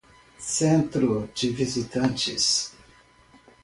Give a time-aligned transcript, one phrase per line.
[0.39, 2.73] Centro de visitantes